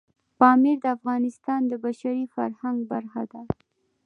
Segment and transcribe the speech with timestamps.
[0.39, 3.41] پامیر د افغانستان د بشري فرهنګ برخه ده.